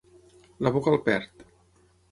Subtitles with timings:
[0.67, 1.47] La boca el perd.